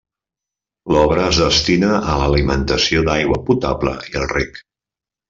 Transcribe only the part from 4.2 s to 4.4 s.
el